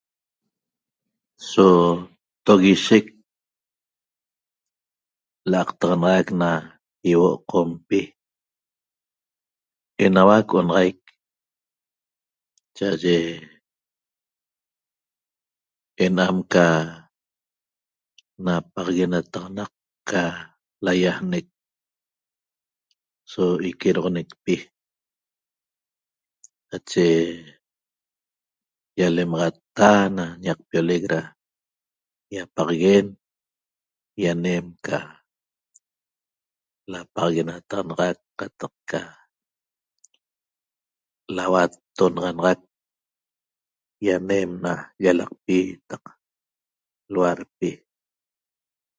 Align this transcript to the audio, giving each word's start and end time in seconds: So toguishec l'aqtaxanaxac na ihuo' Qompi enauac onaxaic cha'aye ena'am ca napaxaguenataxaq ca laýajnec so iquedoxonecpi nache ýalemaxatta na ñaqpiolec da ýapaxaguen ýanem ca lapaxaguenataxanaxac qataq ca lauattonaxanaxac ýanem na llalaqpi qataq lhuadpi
So 1.51 1.65
toguishec 2.45 3.05
l'aqtaxanaxac 5.51 6.27
na 6.41 6.49
ihuo' 7.09 7.41
Qompi 7.49 7.99
enauac 10.03 10.47
onaxaic 10.59 10.97
cha'aye 12.77 13.15
ena'am 16.05 16.37
ca 16.53 16.65
napaxaguenataxaq 18.45 19.71
ca 20.09 20.23
laýajnec 20.85 21.45
so 23.31 23.43
iquedoxonecpi 23.69 24.55
nache 26.69 27.05
ýalemaxatta 28.99 29.89
na 30.15 30.25
ñaqpiolec 30.45 31.03
da 31.13 31.21
ýapaxaguen 32.35 33.05
ýanem 34.23 34.65
ca 34.85 34.97
lapaxaguenataxanaxac 36.91 38.17
qataq 38.39 38.73
ca 38.89 39.01
lauattonaxanaxac 41.35 42.59
ýanem 44.05 44.49
na 44.63 44.73
llalaqpi 45.03 45.57
qataq 45.89 46.17
lhuadpi 47.11 47.69